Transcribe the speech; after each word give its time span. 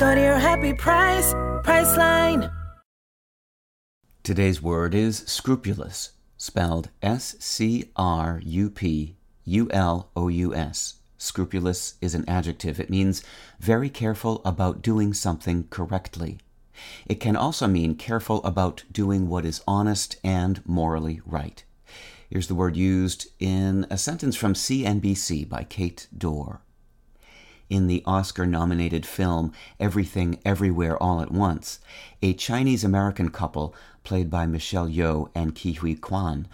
Go 0.00 0.14
to 0.14 0.20
your 0.22 0.38
happy 0.38 0.72
price, 0.72 1.34
Priceline. 1.62 2.50
Today's 4.22 4.62
word 4.62 4.94
is 4.94 5.18
scrupulous, 5.26 6.12
spelled 6.38 6.88
S 7.02 7.36
C 7.38 7.90
R 7.96 8.40
U 8.42 8.70
P 8.70 9.16
U 9.44 9.68
L 9.70 10.10
O 10.16 10.28
U 10.28 10.54
S. 10.54 10.94
Scrupulous 11.18 11.96
is 12.00 12.14
an 12.14 12.26
adjective. 12.26 12.80
It 12.80 12.88
means 12.88 13.22
very 13.58 13.90
careful 13.90 14.40
about 14.42 14.80
doing 14.80 15.12
something 15.12 15.66
correctly. 15.68 16.38
It 17.04 17.20
can 17.20 17.36
also 17.36 17.66
mean 17.66 17.94
careful 17.94 18.42
about 18.42 18.84
doing 18.90 19.28
what 19.28 19.44
is 19.44 19.62
honest 19.68 20.16
and 20.24 20.66
morally 20.66 21.20
right. 21.26 21.62
Here's 22.30 22.48
the 22.48 22.54
word 22.54 22.74
used 22.74 23.26
in 23.38 23.86
a 23.90 23.98
sentence 23.98 24.34
from 24.34 24.54
CNBC 24.54 25.46
by 25.46 25.64
Kate 25.64 26.06
Dore. 26.16 26.62
In 27.70 27.86
the 27.86 28.02
Oscar 28.04 28.46
nominated 28.46 29.06
film 29.06 29.52
Everything 29.78 30.40
Everywhere 30.44 31.00
All 31.00 31.20
at 31.20 31.30
Once, 31.30 31.78
a 32.20 32.34
Chinese 32.34 32.82
American 32.82 33.30
couple, 33.30 33.72
played 34.02 34.28
by 34.28 34.44
Michelle 34.44 34.88
Yeoh 34.88 35.30
and 35.36 35.54
Ke 35.54 35.78
Huy 35.78 35.94
Quan, 35.94 36.48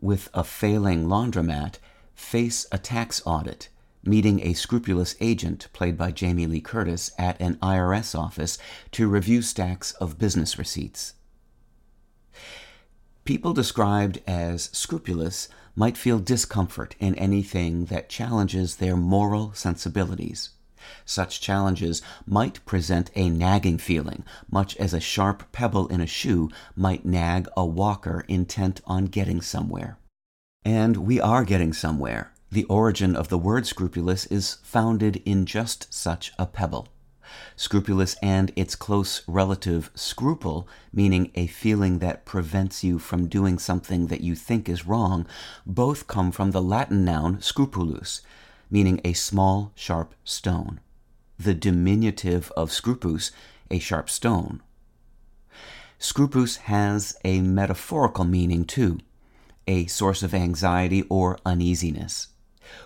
with 0.00 0.30
a 0.32 0.42
failing 0.42 1.04
laundromat, 1.04 1.74
face 2.14 2.66
a 2.72 2.78
tax 2.78 3.20
audit, 3.26 3.68
meeting 4.02 4.40
a 4.40 4.54
scrupulous 4.54 5.16
agent, 5.20 5.68
played 5.74 5.98
by 5.98 6.10
Jamie 6.10 6.46
Lee 6.46 6.62
Curtis, 6.62 7.10
at 7.18 7.38
an 7.42 7.56
IRS 7.56 8.18
office 8.18 8.56
to 8.92 9.06
review 9.06 9.42
stacks 9.42 9.92
of 10.00 10.18
business 10.18 10.58
receipts. 10.58 11.12
People 13.28 13.52
described 13.52 14.22
as 14.26 14.70
scrupulous 14.72 15.50
might 15.76 15.98
feel 15.98 16.18
discomfort 16.18 16.94
in 16.98 17.14
anything 17.16 17.84
that 17.84 18.08
challenges 18.08 18.76
their 18.76 18.96
moral 18.96 19.52
sensibilities. 19.52 20.48
Such 21.04 21.38
challenges 21.38 22.00
might 22.24 22.64
present 22.64 23.10
a 23.14 23.28
nagging 23.28 23.76
feeling, 23.76 24.24
much 24.50 24.78
as 24.78 24.94
a 24.94 24.98
sharp 24.98 25.52
pebble 25.52 25.88
in 25.88 26.00
a 26.00 26.06
shoe 26.06 26.48
might 26.74 27.04
nag 27.04 27.46
a 27.54 27.66
walker 27.66 28.24
intent 28.28 28.80
on 28.86 29.04
getting 29.04 29.42
somewhere. 29.42 29.98
And 30.64 30.96
we 30.96 31.20
are 31.20 31.44
getting 31.44 31.74
somewhere. 31.74 32.32
The 32.50 32.64
origin 32.64 33.14
of 33.14 33.28
the 33.28 33.36
word 33.36 33.66
scrupulous 33.66 34.24
is 34.24 34.54
founded 34.62 35.20
in 35.26 35.44
just 35.44 35.92
such 35.92 36.32
a 36.38 36.46
pebble. 36.46 36.88
Scrupulous 37.56 38.16
and 38.22 38.52
its 38.56 38.74
close 38.74 39.22
relative 39.26 39.90
scruple, 39.94 40.68
meaning 40.92 41.30
a 41.34 41.46
feeling 41.46 41.98
that 41.98 42.24
prevents 42.24 42.84
you 42.84 42.98
from 42.98 43.26
doing 43.26 43.58
something 43.58 44.06
that 44.06 44.20
you 44.20 44.34
think 44.34 44.68
is 44.68 44.86
wrong, 44.86 45.26
both 45.66 46.06
come 46.06 46.30
from 46.30 46.50
the 46.52 46.62
Latin 46.62 47.04
noun 47.04 47.40
scrupulus, 47.40 48.22
meaning 48.70 49.00
a 49.04 49.12
small, 49.12 49.72
sharp 49.74 50.14
stone. 50.24 50.80
The 51.38 51.54
diminutive 51.54 52.52
of 52.56 52.72
scrupus, 52.72 53.30
a 53.70 53.78
sharp 53.78 54.10
stone. 54.10 54.62
Scrupus 55.98 56.56
has 56.56 57.18
a 57.24 57.40
metaphorical 57.40 58.24
meaning 58.24 58.64
too, 58.64 59.00
a 59.66 59.86
source 59.86 60.22
of 60.22 60.32
anxiety 60.32 61.02
or 61.08 61.38
uneasiness. 61.44 62.28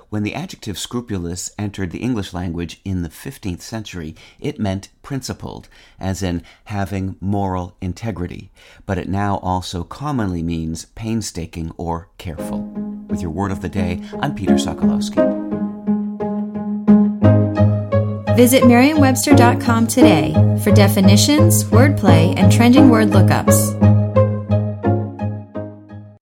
When 0.09 0.23
the 0.23 0.35
adjective 0.35 0.79
scrupulous 0.79 1.51
entered 1.59 1.91
the 1.91 2.03
English 2.03 2.33
language 2.33 2.81
in 2.85 3.03
the 3.03 3.09
15th 3.09 3.63
century, 3.63 4.15
it 4.41 4.59
meant 4.61 4.91
principled, 5.03 5.69
as 5.99 6.23
in 6.23 6.43
having 6.65 7.17
moral 7.21 7.77
integrity, 7.81 8.51
but 8.85 8.99
it 8.99 9.09
now 9.09 9.39
also 9.39 9.85
commonly 9.85 10.43
means 10.43 10.87
painstaking 10.95 11.73
or 11.77 12.09
careful. 12.19 12.61
With 13.09 13.23
your 13.23 13.31
word 13.31 13.53
of 13.53 13.63
the 13.63 13.69
day, 13.69 14.03
I'm 14.21 14.35
Peter 14.35 14.55
Sokolowski. 14.55 15.53
Visit 18.37 18.67
Merriam-Webster.com 18.67 19.87
today 19.87 20.33
for 20.65 20.73
definitions, 20.73 21.65
wordplay, 21.65 22.35
and 22.39 22.51
trending 22.51 22.89
word 22.89 23.09
lookups. 23.09 23.92